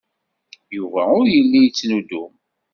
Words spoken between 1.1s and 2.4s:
ur yelli yettnuddum.